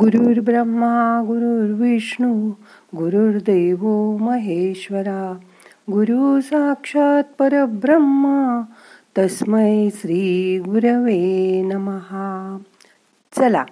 गुरुर् 0.00 0.40
ब्रह्मा 0.40 1.22
गुरुर्विष्णू 1.26 2.50
गुरुर्देव 2.96 3.86
महेश्वरा 4.16 5.38
गुरु 5.90 6.40
साक्षात 6.40 7.22
परब्रह्मा 7.38 8.62
तस्मै 9.18 9.88
श्री 9.94 10.58
गुरवे 10.58 11.62
नमहा. 11.62 12.58
चला 13.36 13.64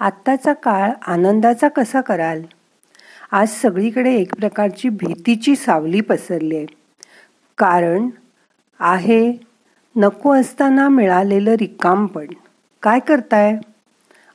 आत्ताचा 0.00 0.52
काळ 0.52 0.90
आनंदाचा 1.06 1.68
कसा 1.68 2.00
कराल? 2.00 2.42
आज 3.32 3.48
सगळीकडे 3.48 4.14
एक 4.14 4.34
प्रकारची 4.34 4.88
भीतीची 4.88 5.56
सावली 5.56 6.00
पसरली 6.00 6.56
आहे. 6.56 6.66
कारण 7.58 8.08
आहे 8.80 9.34
नको 9.96 10.34
असताना 10.34 10.88
मिळालेलं 10.88 11.50
रिकामपण 11.50 12.26
काय 12.82 12.98
करताय? 12.98 13.58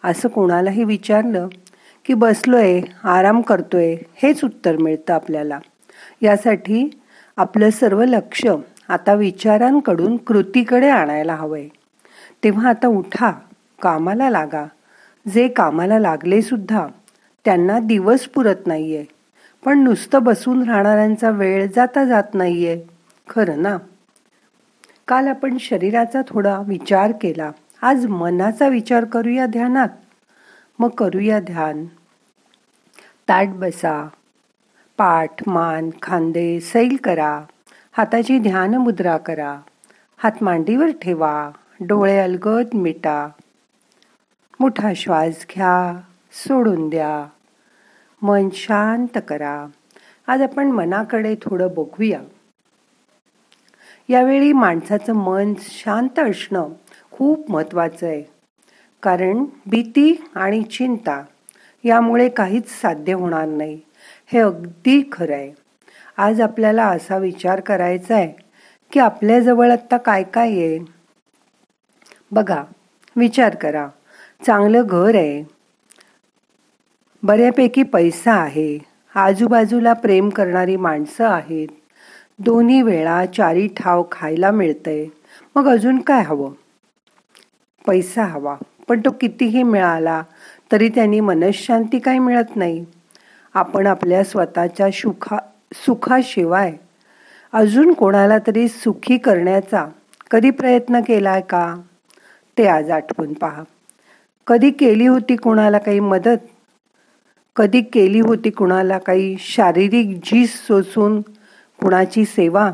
असं 0.04 0.29
कोणालाही 0.29 0.83
विचारलं 0.83 1.47
की 2.05 2.13
बसलोय 2.13 2.82
आराम 3.04 3.42
करतोय 3.42 3.96
हेच 4.15 4.43
उत्तर 4.43 4.78
मिळतं 4.78 5.14
आपल्याला. 5.14 5.59
यासाठी 6.21 7.01
आपलं 7.37 7.69
सर्व 7.69 8.04
लक्ष 8.04 8.42
आता 8.89 9.14
विचारांकडून 9.14 10.18
कृतीकडे 10.18 10.89
आणायला 10.89 11.36
हवंय. 11.36 11.68
तेव्हा 12.43 12.69
आता 12.69 12.87
उठा 12.87 13.32
कामाला 13.82 14.29
लागा. 14.29 14.65
जे 15.33 15.47
कामाला 15.47 16.00
लागले 16.00 16.42
सुद्धा 16.42 16.87
त्यांना 17.45 17.79
दिवस 17.79 18.25
पुरत 18.25 18.68
नाहीये. 18.68 19.06
पण 19.65 19.79
नुसतं 19.79 20.23
बसून 20.23 20.70
राहणाऱ्यांचा 20.70 21.29
वेळ 21.29 21.68
जाता 21.75 22.06
जात 22.06 22.23
नाहीये. 22.33 22.83
खरं 23.29 23.61
ना? 23.61 23.78
काल 25.07 25.28
आपण 25.28 25.57
शरीराचा 25.59 26.21
थोडा 26.28 26.61
विचार 26.68 27.11
केला. 27.21 27.51
आज 27.84 28.06
मनाचा 28.06 28.68
विचार 28.68 29.06
करूया 29.06 29.46
ध्यानात. 29.46 29.90
मग 30.80 30.90
करूया 30.90 31.40
ध्यान. 31.40 31.86
ताट 33.30 33.48
बसा. 33.48 34.08
पाठ 34.98 35.48
मान 35.48 35.90
खांदे 36.02 36.60
सैल 36.60 36.98
करा. 37.04 37.42
हाताची 37.92 38.40
ध्यान 38.40 38.76
मुद्रा 38.76 39.18
करा. 39.18 39.60
हात 40.18 40.32
मांडीवर 40.42 40.90
ठेवा. 41.02 41.52
डोळे 41.80 42.20
अलगद 42.20 42.68
मिटा. 42.73 43.28
मोठा 44.60 44.94
श्वास 44.95 45.45
घ्या. 45.56 46.02
सोडून 46.34 46.90
द्या. 46.90 47.30
मन 48.22 48.50
शांत 48.54 49.18
करा. 49.28 49.66
आज 50.28 50.42
आपण 50.42 50.68
मनाकडे 50.68 51.36
थोडं 51.36 51.68
बघूया. 51.68 52.22
यावेळी 54.10 54.54
माणसाचं 54.54 55.14
मन 55.14 55.54
शांत 55.60 56.20
असणं 56.20 56.70
खूप 57.22 57.52
महत्त्वाचं 57.52 58.08
आहे. 58.08 58.23
कारण 59.03 59.45
भीती 59.66 60.27
आणि 60.36 60.64
चिंता 60.64 61.23
यामुळे 61.83 62.30
काहीच 62.30 62.81
साध्य 62.81 63.14
होणार 63.14 63.45
नाही. 63.45 63.81
हे 64.27 64.39
अगदी 64.39 65.09
खरं 65.11 65.33
आहे. 65.33 65.52
आज 66.17 66.42
आपल्याला 66.42 66.88
असा 66.88 67.17
विचार 67.17 67.59
करायचा 67.59 68.16
आहे 68.16 68.33
की 68.92 68.99
आपल्याजवळ 68.99 69.72
आत्ता 69.72 69.97
काय 69.97 70.23
काय 70.23 70.49
आहे? 70.49 70.80
बघा 72.31 72.64
विचार 73.16 73.55
करा. 73.55 73.88
चांगलं 74.45 74.83
घर 74.86 75.16
आहे. 75.16 75.44
बऱ्यापैकी 77.23 77.83
पैसा 77.83 78.33
आहे. 78.33 78.80
आजूबाजूला 79.16 79.94
प्रेम 79.94 80.30
करणारी 80.30 80.75
माणसं 80.75 81.25
आहेत. 81.25 81.67
दोन्ही 82.39 82.81
वेळा 82.81 83.25
चारी 83.25 83.67
ठाव 83.67 84.03
खायला 84.11 84.52
मिळतंय. 84.52 85.05
मग 85.55 85.67
अजून 85.67 85.99
काय 85.99 86.23
हवं? 86.23 86.52
पैसा 87.88 88.24
हवा. 88.24 88.56
पण 88.88 89.00
तो 89.00 89.10
कितीही 89.12 89.64
मिळाला 89.64 90.24
तरी 90.72 90.90
त्यांनी 90.90 91.20
मनशांती 91.20 92.00
काही 92.00 92.20
मिळत 92.20 92.56
नाही. 92.56 92.86
आपण 93.54 93.88
आपल्या 93.88 94.23
स्वतःच्या 94.23 94.92
सुखा 94.92 95.38
सुखाशिवाय 95.73 96.73
अजून 97.54 97.94
कोणाला 97.94 98.38
तरी 98.48 98.67
सुखी 98.67 99.17
करण्याचा 99.17 99.86
कधी 100.32 100.50
प्रयत्न 100.50 101.00
केला 101.00 101.30
आहे 101.30 101.42
का? 101.42 101.76
ते 102.58 102.67
आज 102.67 102.92
आठवून 102.92 103.33
पहा. 103.33 103.64
कधी 104.48 104.72
केली 104.72 105.08
होती 105.08 105.36
कुणाला 105.36 105.78
काही 105.78 106.00
मदत? 106.00 106.38
कधी 107.55 107.82
केली 107.82 108.20
होती 108.20 108.50
कुणाला 108.50 108.98
काही 108.98 109.36
शारीरिक 109.39 110.20
झीज 110.26 110.50
सोसून 110.50 111.22
कुणाची 111.80 112.26
सेवा? 112.26 112.72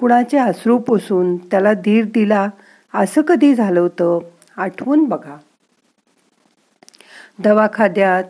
कुणाचे 0.00 0.38
अश्रू 0.38 0.78
पोसून 0.78 1.36
त्याला 1.36 1.72
धीर 1.72 2.04
दिला 2.04 2.48
असं 2.94 3.22
कधी 3.22 3.54
झालं 3.54 3.80
होतं? 3.80 4.18
आठवून 4.56 5.04
बघा. 5.04 5.36
दवाखाद्यात 7.38 8.24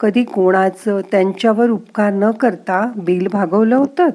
कधी 0.00 0.24
कोणाचं 0.24 1.00
त्यांच्यावर 1.10 1.70
उपकार 1.70 2.12
न 2.12 2.30
करता 2.30 2.92
बिल 2.96 3.28
भागवलं 3.28 3.76
होतं? 3.76 4.08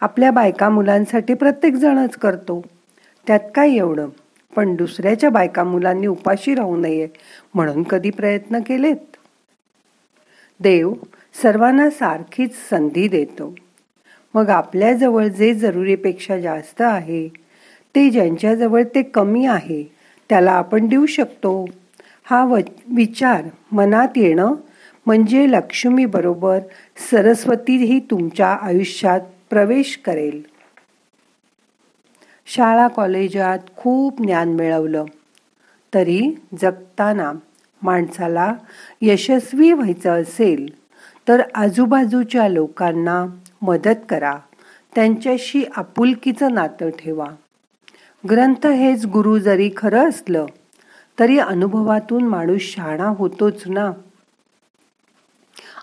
आपल्या 0.00 0.30
बायका 0.30 0.68
मुलांसाठी 0.68 1.34
प्रत्येक 1.34 1.74
जणच 1.74 2.14
करतो. 2.14 2.62
त्यात 3.26 3.40
काय 3.54 3.70
एवढं. 3.70 4.08
पण 4.56 4.76
दुसऱ्याच्या 4.76 5.30
बायका 5.30 5.64
मुलांनी 5.64 6.06
उपाशी 6.06 6.54
राहू 6.54 6.76
नये 6.76 7.08
म्हणून 7.54 7.82
कधी 7.82 8.10
प्रयत्न 8.10 8.58
केलेत? 8.58 9.16
देव 10.60 10.92
सर्वांना 11.42 11.90
सारखीच 11.90 12.50
संधी 12.70 13.08
देतो. 13.08 13.54
मग 14.34 14.48
आपल्याजवळ 14.48 15.28
जे 15.28 15.54
जरुरीपेक्षा 15.54 16.40
जास्त 16.40 16.80
आहे 16.80 17.28
ते 17.94 18.10
ज्यांच्याजवळ 18.10 18.82
ते 18.94 19.02
कमी 19.02 19.46
आहे 19.46 19.84
त्याला 20.28 20.52
आपण 20.52 20.86
देऊ 20.86 21.06
शकतो. 21.06 21.64
हा 22.24 22.44
विचार 22.86 23.44
मनात 23.72 24.08
येणं 24.16 24.54
म्हणजे 25.06 25.50
लक्ष्मीबरोबर 25.50 26.58
सरस्वतीही 27.10 28.00
तुमच्या 28.00 28.48
आयुष्यात 28.48 29.20
प्रवेश 29.50 30.00
करेल. 30.04 30.42
शाळा 32.46 32.88
कॉलेजात 32.88 33.58
खूप 33.76 34.22
ज्ञान 34.22 34.48
मिळवलं. 34.48 35.04
तरी 35.94 36.34
जगताना 36.60 37.32
माणसाला 37.82 38.54
यशस्वी 39.02 39.72
व्हायचं 39.72 40.22
असेल 40.22 40.66
तर 41.28 41.42
आजूबाजूच्या 41.54 42.48
लोकांना 42.48 43.26
मदत 43.62 44.06
करा. 44.08 44.34
त्यांच्याशी 44.94 45.64
आपुलकीचं 45.76 46.54
नातं 46.54 46.90
ठेवा. 46.90 47.26
ग्रंथ 48.28 48.66
हेच 48.66 49.06
गुरु 49.06 49.38
जरी 49.38 49.70
खरं 49.76 50.08
असलं 50.08 50.46
तरी 51.18 51.38
अनुभवातून 51.38 52.24
माणूस 52.24 52.60
शहाणा 52.60 53.06
होतोच 53.08 53.62
ना. 53.66 53.92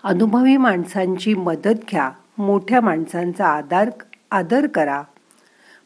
अनुभवी 0.04 0.56
माणसांची 0.56 1.34
मदत 1.34 1.84
घ्या 1.90 2.10
मोठ्या 2.38 2.80
माणसांचा 2.80 3.46
आधार 3.46 3.90
आदर 4.30 4.66
करा. 4.66 5.02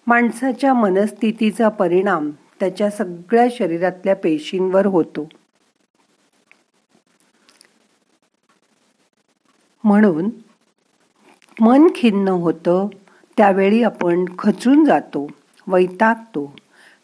माणसाच्या 0.07 0.75
मनस्थितीचा 0.75 1.69
परिणाम 1.69 2.31
त्याच्या 2.61 2.91
सगळ्या 2.91 3.47
शरीरातल्या 3.51 4.17
पेशींवर 4.17 4.87
होतो. 4.87 5.29
म्हणून 9.85 10.31
मन 11.61 11.89
खिन्न 11.97 12.29
होतं 12.29 12.89
त्यावेळी 13.37 13.83
आपण 13.83 14.25
खचून 14.39 14.85
जातो. 14.85 15.27
वैतागतो 15.67 16.57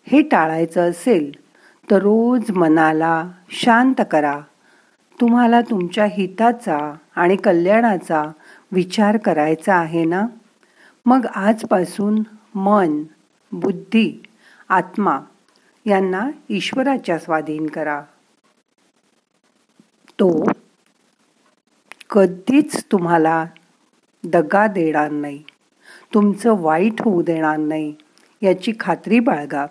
हे 0.06 0.22
टाळायचं 0.22 0.90
असेल 0.90 1.40
तर 1.90 1.96
रोज 1.96 2.50
मनाला 2.50 3.30
शांत 3.50 3.94
करा. 4.10 4.40
तुम्हाला 5.20 5.60
तुमच्या 5.60 6.04
हिताचा 6.04 6.94
आणि 7.16 7.36
कल्याणाचा 7.36 8.24
विचार 8.72 9.16
करायचा 9.16 9.74
आहे 9.74 10.04
ना? 10.04 10.26
मग 11.06 11.26
आजपासून 11.26 12.22
मन 12.54 13.02
बुद्धी 13.52 14.22
आत्मा 14.68 15.18
यांना 15.86 16.30
ईश्वराच्या 16.48 17.18
स्वाधीन 17.18 17.66
करा. 17.66 18.02
तो 20.20 20.50
कधीच 22.10 22.84
तुम्हाला 22.84 23.44
दगा 24.24 24.66
देणार 24.66 25.10
नाही. 25.10 25.42
तुमचं 26.14 26.62
वाईट 26.62 27.02
होऊ 27.02 27.22
देणार 27.22 27.56
नाही. 27.56 27.94
याची 28.42 28.72
खात्री 28.80 29.20
बाळगा. 29.20 29.66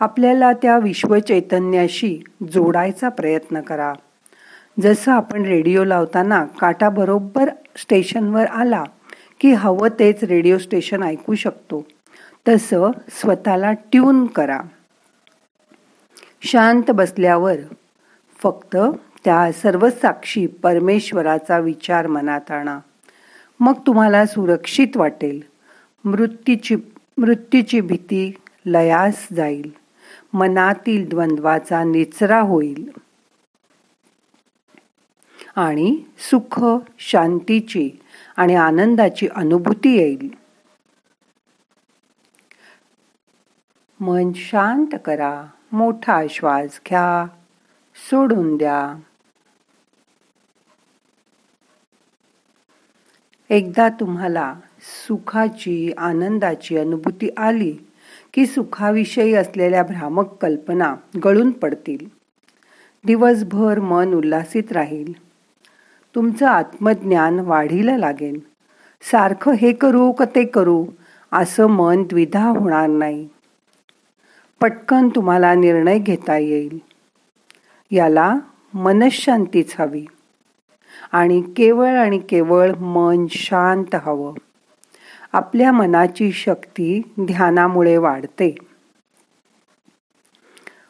आपल्याला 0.00 0.52
त्या 0.52 0.78
विश्वचैतन्याशी 0.78 2.20
जोडायचा 2.52 3.08
प्रयत्न 3.08 3.60
करा. 3.60 3.92
जसं 4.82 5.12
आपण 5.12 5.42
रेडिओ 5.42 5.84
लावताना 5.84 6.44
काटा 6.44 6.88
बरोबर 6.88 7.50
स्टेशनवर 7.76 8.44
आला 8.44 8.84
की 9.40 9.52
हवं 9.52 9.88
तेच 9.88 10.24
रेडिओ 10.24 10.58
स्टेशन 10.58 11.02
ऐकू 11.02 11.34
शकतो 11.34 11.86
तसं 12.48 12.90
स्वतःला 13.10 13.72
ट्यून 13.72 14.26
करा. 14.26 14.60
शांत 16.42 16.90
बसल्यावर 16.90 17.56
फक्त 18.42 18.76
त्या 19.24 19.52
सर्व 19.52 19.90
साक्षी 19.90 20.46
परमेश्वराचा 20.46 21.58
विचार 21.58 22.06
मनात 22.06 22.50
आणा. 22.50 22.78
मग 23.60 23.72
तुम्हाला 23.86 24.26
सुरक्षित 24.26 24.96
वाटेल. 24.96 25.40
मृत्यूची 26.04 26.76
मृत्यूची 27.18 27.80
भीती 27.80 28.34
लयास 28.66 29.28
जाईल. 29.32 29.72
मनातील 30.32 31.08
द्वंद्वाचा 31.08 31.84
निचरा 31.84 32.40
होईल. 32.40 32.90
आणि 35.56 36.04
सुख 36.18 36.64
शांतीची 36.98 37.90
आणि 38.36 38.54
आनंदाची 38.54 39.28
अनुभूती 39.34 39.96
येईल. 39.96 40.28
मन 44.00 44.32
शांत 44.32 44.86
करा 45.04 45.46
मोठा 45.72 46.22
श्वास 46.30 46.80
घ्या 46.88 47.26
सोडून 48.10 48.56
द्या. 48.56 49.00
एकदा 53.50 53.88
तुम्हाला 53.88 54.54
सुखाची 54.82 55.92
आनंदाची 55.98 56.76
अनुभूती 56.76 57.30
आली 57.36 57.72
की 58.34 58.46
सुखाविषयी 58.46 59.34
असलेल्या 59.34 59.82
भ्रामक 59.82 60.34
कल्पना 60.34 60.94
गळून 61.24 61.50
पडतील. 61.50 62.06
दिवसभर 63.04 63.80
मन 63.80 64.14
उल्हासित 64.14 64.72
राहील. 64.72 65.12
तुमचं 66.14 66.46
आत्मज्ञान 66.46 67.38
वाढीला 67.38 67.96
लागेल. 67.96 68.40
सारखं 69.02 69.52
हे 69.52 69.72
करू 69.72 70.12
का 70.12 70.24
ते 70.24 70.44
करू 70.44 70.86
असं 71.32 71.66
मन 71.66 72.02
द्विधा 72.02 72.48
होणार 72.48 72.88
नाही. 72.88 73.28
पटकन 74.60 75.08
तुम्हाला 75.08 75.54
निर्णय 75.54 75.98
घेता 75.98 76.38
येईल. 76.38 76.78
याला 77.90 78.34
मनशांतीच 78.74 79.74
हवी. 79.78 80.04
आणि 81.12 81.42
केवळ 81.56 81.88
आणि 81.88 82.18
केवळ 82.18 82.70
मन 82.74 83.26
शांत 83.30 83.94
हवं. 83.94 84.34
आपल्या 85.32 85.72
मनाची 85.72 86.32
शक्ती 86.32 87.02
ध्यानामुळे 87.20 87.96
वाढते. 87.96 88.54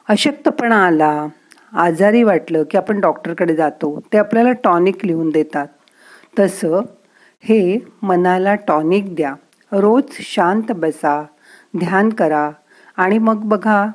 अशक्तपणा 0.08 0.86
आला 0.86 1.26
आजारी 1.72 2.22
वाटलं 2.22 2.62
की 2.70 2.76
आपण 2.76 3.00
डॉक्टरकडे 3.00 3.54
जातो 3.56 4.00
ते 4.12 4.18
आपल्याला 4.18 4.52
टॉनिक 4.52 5.06
लिहून 5.06 5.30
देतात. 5.30 5.66
तसं 6.38 6.80
हे 7.44 7.78
मनाला 8.02 8.54
टॉनिक 8.54 9.14
द्या. 9.14 9.34
रोज 9.72 10.04
शांत 10.12 10.72
बसा 10.72 11.22
ध्यान 11.78 12.08
करा 12.08 12.50
आणि 12.96 13.18
मग 13.18 13.44
बघा 13.44 13.86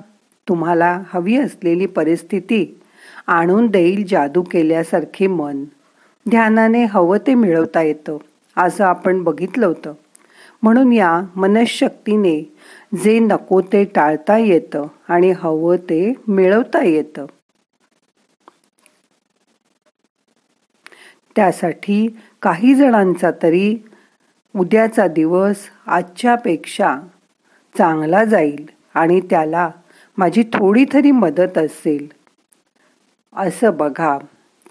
तुम्हाला 0.48 1.02
हवी 1.14 1.38
असलेली 1.38 1.86
परिस्थिती 1.86 2.82
आणून 3.28 3.68
देईल 3.68 4.06
जादू 4.08 4.42
केल्यासारखे 4.42 5.28
मन. 5.28 5.64
ध्यानाने 6.30 6.86
हवं 6.86 7.18
ते 7.28 7.34
मिळवता 7.34 7.82
येतं 7.82 8.18
असं 8.58 8.86
आपण 8.86 9.24
बघितलं 9.24 9.66
होतं. 9.66 9.94
म्हणून 10.64 10.92
या 10.92 11.22
मनशक्तीने 11.36 12.42
जे 13.04 13.20
नको 13.20 13.62
ते 13.62 13.84
टाळता 13.84 14.38
येतं 14.38 14.88
आणि 15.08 15.32
हवं 15.32 15.76
ते 15.76 16.14
मिळवता 16.28 16.84
येतं. 16.84 17.26
त्यासाठी 21.36 22.08
काही 22.42 22.76
जणांचा 22.76 23.32
तरी 23.44 23.78
उद्याचा 24.56 25.08
दिवस 25.08 25.56
आजच्यापेक्षा 25.88 27.00
चांगला 27.78 28.24
जाईल 28.24 28.66
आणि 28.94 29.20
त्याला 29.20 29.72
माझी 30.18 30.44
थोडी 30.44 30.86
तरी 30.94 31.12
मदत 31.12 31.58
असेल. 31.58 32.08
असं 33.36 33.78
बघा. 33.78 34.18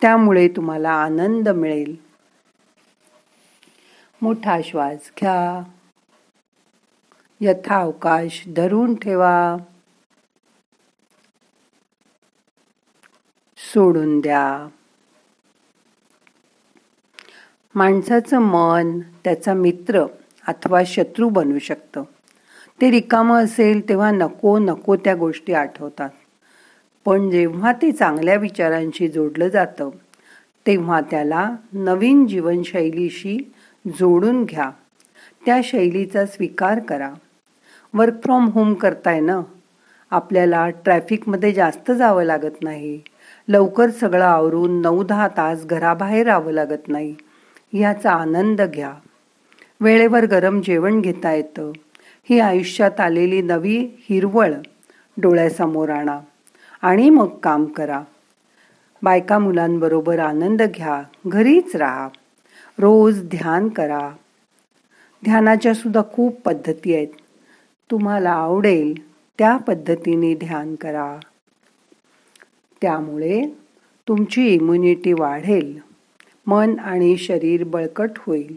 त्यामुळे 0.03 0.49
तुम्हाला 0.49 0.91
आनंद 0.91 1.49
मिळेल. 1.49 2.06
मोठा 4.23 4.61
श्वास 4.65 5.11
घ्या. 5.21 5.63
यथावकाश 7.41 8.45
धरून 8.57 8.95
ठेवा. 8.95 9.57
सोडून 13.57 14.21
द्या. 14.21 14.69
माणसाचं 17.75 18.39
मन 18.39 19.01
त्याचा 19.01 19.55
मित्र 19.55 20.05
अथवा 20.49 20.83
शत्रू 20.87 21.29
बनू 21.29 21.59
शकतं. 21.59 22.03
ते 22.81 22.91
रिकामं 22.91 23.45
असेल 23.45 23.89
तेव्हा 23.89 24.11
नको 24.11 24.59
नको 24.59 24.97
त्या 24.97 25.15
गोष्टी 25.15 25.53
आठवतात. 25.53 26.11
पण 27.05 27.31
जेव्हा 27.31 27.73
ते 27.73 27.93
चांगल्या 27.93 28.35
विचारांशी 28.35 29.09
जोडलं 29.09 29.49
जातं 29.49 29.91
तेव्हा 30.67 31.01
त्याला 31.01 31.57
नवीन 31.73 32.27
जीवनशैलीशी 32.27 33.53
जोडून 33.87 34.45
घ्या. 34.45 34.71
त्या 35.47 35.61
शैलीचा 35.65 36.27
स्वीकार 36.27 36.79
करा. 36.79 37.11
वर्क 37.95 38.15
फ्रॉम 38.23 38.49
होम 38.49 38.75
करताय 38.75 39.21
ना? 39.21 39.41
आपल्याला 40.11 40.71
ट्रॅफिकमध्ये 40.71 41.53
जास्त 41.53 41.91
जावं 41.91 42.23
लागत 42.23 42.63
नाही. 42.63 43.01
लवकर 43.49 43.91
सगळं 43.91 44.25
आवरून 44.25 44.81
नऊ 44.81 45.03
दहा 45.03 45.29
तास 45.29 45.67
घराबाहेर 45.67 46.27
राहावं 46.27 46.53
लागत 46.53 46.89
नाही. 46.89 47.15
याचा 47.73 48.11
आनंद 48.11 48.63
घ्या. 48.63 48.93
वेळेवर 49.81 50.27
गरम 50.27 50.61
जेवण 50.61 51.01
घेता 51.01 51.33
येतं. 51.33 51.73
ही 52.31 52.41
आयुष्यात 52.41 53.01
आलेली 53.01 53.43
नवी 53.43 53.89
हिरवळ 54.11 54.53
डोळ्यासमोर 55.17 55.89
आणा 55.89 56.21
आणि 56.83 57.11
मग 57.11 57.29
काम 57.29 57.65
करा. 57.65 58.03
बायका 59.03 59.39
मुलांबरोबर 59.39 60.19
आनंद 60.19 60.63
घ्या. 60.63 61.03
घरीच 61.27 61.77
राहा. 61.77 62.09
रोज 62.79 63.23
ध्यान 63.23 63.69
करा. 63.69 64.11
ध्यानाच्या 65.25 65.75
सुद्धा 65.75 66.03
खूप 66.13 66.41
पद्धती 66.41 66.95
आहेत. 66.95 67.09
तुम्हाला 67.91 68.31
आवडेल 68.31 69.13
त्या 69.39 69.57
पद्धतीने 69.57 70.35
ध्यान 70.35 70.75
करा. 70.75 71.19
त्यामुळे 72.83 73.59
तुमची 74.09 74.47
इम्युनिटी 74.47 75.13
वाढेल. 75.13 75.79
मन 76.47 76.79
आणि 76.79 77.17
शरीर 77.17 77.65
बळकट 77.65 78.11
होईल. 78.19 78.57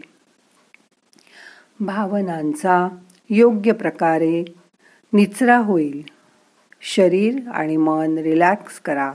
भावनांचा 1.80 2.88
योग्य 3.30 3.72
प्रकारे 3.72 4.44
निचरा 5.12 5.56
होईल. 5.56 6.02
शरीर 6.80 7.48
आणि 7.48 7.76
मन 7.76 8.18
रिलॅक्स 8.18 8.80
करा. 8.80 9.12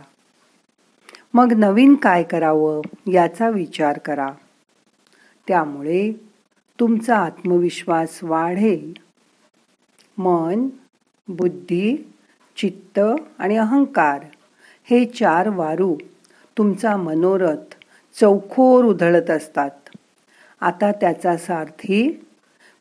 मग 1.34 1.54
नवीन 1.54 1.96
काय 1.96 2.24
करावं 2.24 2.82
याचा 3.12 3.50
विचार 3.50 3.98
करा. 3.98 4.30
त्यामुळे 5.48 6.12
तुमचा 6.80 7.18
आत्मविश्वास 7.18 8.20
वाढेल. 8.24 8.94
मन 10.18 10.68
बुद्धी 11.28 12.14
चित्त 12.58 13.00
आणि 13.40 13.58
अहंकार 13.58 14.22
हे 14.84 15.06
चार 15.06 15.50
वारू 15.50 15.98
तुमचा 16.58 16.98
मनोरथ 16.98 17.76
चौखोर 18.20 18.86
उधळत 18.86 19.30
असतात. 19.30 19.72
आता 20.62 20.92
त्याचा 20.92 21.38
सारथी 21.38 22.26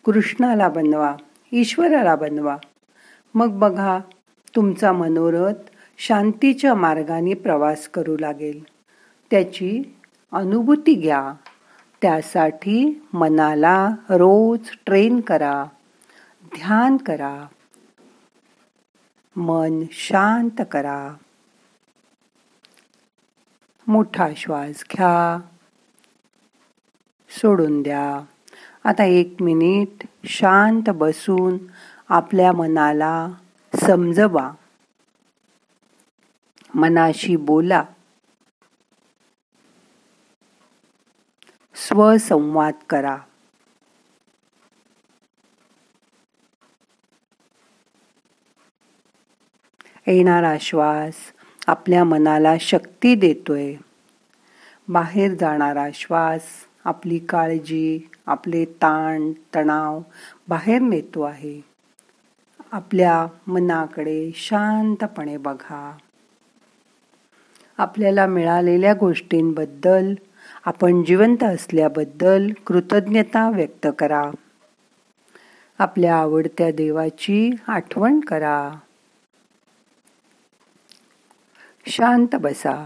कृष्णाला 0.05 0.69
बनवा 0.69 1.17
ईश्वराला 1.53 2.17
बनवा. 2.17 2.57
मग 3.35 3.59
बघा 3.59 3.99
तुमचा 4.57 4.93
मनोरथ 4.93 5.55
शांतीच्या 5.99 6.75
मार्गाने 6.75 7.35
प्रवास 7.35 7.89
करू 7.89 8.17
लागेल. 8.21 8.65
त्याची 9.31 9.97
अनुभूती 10.33 10.95
घ्या. 10.95 11.33
त्यासाठी 12.05 13.07
मनाला 13.13 13.89
रोज 14.09 14.71
ट्रेन 14.87 15.21
करा 15.21 15.65
ध्यान 16.45 16.97
करा 16.97 17.47
मन 19.37 19.83
शांत 19.93 20.63
करा. 20.71 21.15
मोठा 23.87 24.29
श्वास 24.37 24.85
घ्या 24.93 25.41
सोडून 27.31 27.83
द्या. 27.83 28.25
आता 28.85 29.05
एक 29.05 29.35
मिनिट 29.41 30.07
शांत 30.25 30.91
बसून 30.91 31.59
आपल्या 32.09 32.53
मनाला 32.53 33.29
समजवा. 33.75 34.53
मनाशी 36.75 37.37
बोला. 37.37 37.85
स्वसंवाद 41.89 42.75
करा. 42.91 43.17
येणारा 50.07 50.57
श्वास 50.61 51.15
आपल्या 51.67 52.05
मनाला 52.05 52.55
शक्ती 52.61 53.15
देतोय. 53.15 53.75
बाहेर 54.89 55.35
जाणारा 55.35 55.87
श्वास 55.95 56.43
आपली 56.85 57.19
काळजी 57.19 58.11
आपले 58.27 58.65
ताण 58.65 59.33
तणाव 59.55 60.01
बाहेर 60.49 60.81
नेतो 60.81 61.23
आहे. 61.23 61.65
आपल्या 62.73 63.27
मनाकडे 63.47 64.31
शांतपणे 64.35 65.37
बघा. 65.37 65.97
आपल्याला 67.79 68.27
मिळालेल्या 68.27 68.95
गोष्टींबद्दल 68.95 70.15
आपण 70.65 71.05
जिवंत 71.05 71.45
असल्याबद्दल 71.45 72.53
कृतज्ञता 72.67 73.51
व्यक्त 73.51 73.87
करा. 73.99 74.31
आपल्या 75.79 76.17
आवडत्या 76.17 76.71
देवाची 76.71 77.51
आठवण 77.69 78.21
करा. 78.21 78.71
शांत 81.87 82.37
बसा. 82.41 82.85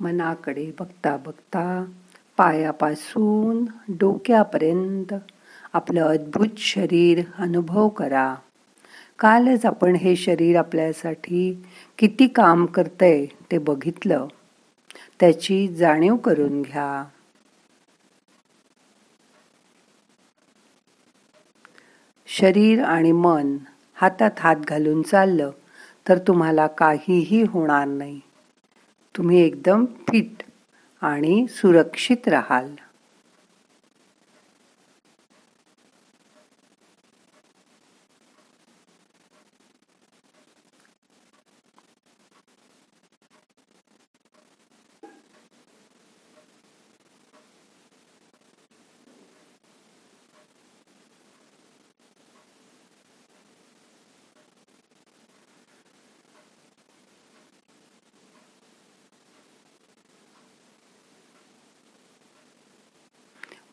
मनाकडे 0.00 0.72
बघता 0.80 1.16
बघता 1.16 1.84
पायापासून 2.36 3.64
डोक्यापर्यंत 3.88 5.14
आपलं 5.72 6.02
अद्भुत 6.02 6.58
शरीर 6.58 7.22
अनुभव 7.38 7.88
करा. 7.88 8.34
कालच 9.18 9.66
आपण 9.66 9.94
हे 9.94 10.16
शरीर 10.16 10.56
आपल्यासाठी 10.56 11.64
किती 11.98 12.26
काम 12.26 12.66
करतंय 12.66 13.26
ते 13.50 13.58
बघितलं. 13.58 14.26
त्याची 15.20 15.68
जाणीव 15.68 16.16
करून 16.16 16.62
घ्या. 16.62 17.04
शरीर 22.26 22.82
आणि 22.82 23.12
मन 23.12 23.56
हातात 23.94 24.30
हात 24.38 24.56
घालून 24.56 25.02
चाललं 25.02 25.50
तर 26.08 26.18
तुम्हाला 26.18 26.66
काहीही 26.66 27.42
होणार 27.42 27.86
नाही. 27.86 28.20
तुम्ही 29.18 29.40
एकदम 29.40 29.84
फिट 29.84 30.42
आणि 31.02 31.46
सुरक्षित 31.48 32.28
राहाल. 32.28 32.74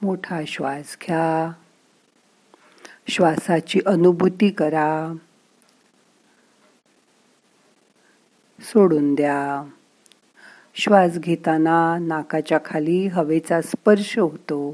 मोठा 0.05 0.41
श्वास 0.47 0.97
घ्या. 1.07 1.51
श्वासाची 3.07 3.79
अनुभूती 3.85 4.50
करा. 4.50 5.15
सोडून 8.59 9.15
द्या. 9.15 9.69
श्वास 10.75 11.17
घेताना 11.17 11.97
नाकाच्या 11.97 12.59
खाली 12.65 13.07
हवेचा 13.07 13.62
स्पर्श 13.62 14.19
होतो. 14.19 14.74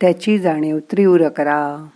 त्याची 0.00 0.38
जाणीव 0.38 0.78
तीव्र 0.78 1.28
करा. 1.28 1.88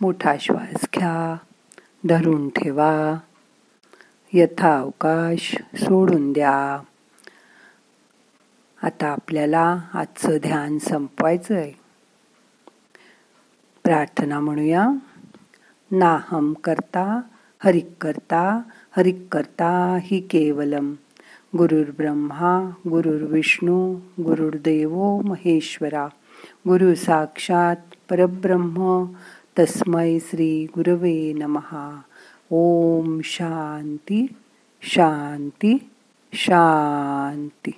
मोठा 0.00 0.34
श्वास 0.40 0.86
घ्या 0.94 1.36
धरून 2.08 2.48
ठेवा. 2.48 3.18
यथा 4.32 4.78
अवकाश 4.78 5.56
सोडून 5.74 6.32
द्या. 6.32 6.82
आता 8.82 9.06
आपल्याला 9.06 9.80
आजचं 9.94 10.36
ध्यान 10.42 10.78
संपवायचं 10.78 11.54
आहे 11.54 11.72
प्रार्थना 13.84 14.40
म्हणूया. 14.40 14.88
नाहम 15.90 16.52
करता 16.52 17.20
हरिक 17.64 17.88
करता 18.00 18.62
हरिक 18.96 19.28
करता 19.32 19.98
हि 20.02 20.20
केवलम. 20.20 20.94
गुरुर्ब्रह्मा 21.56 22.70
गुरुर्विष्णू 22.88 23.94
गुरुर्देवो 24.20 25.20
महेश्वरा. 25.20 26.06
गुरु 26.68 26.94
साक्षात 26.94 27.76
परब्रह्म 28.10 29.04
तस्मै 29.58 30.18
श्री 30.18 30.66
गुरवे 30.74 31.32
नमहा 31.32 32.00
ओम 32.50 33.20
शांती 33.24 34.26
शांती 34.82 35.90
शांती। 36.32 37.70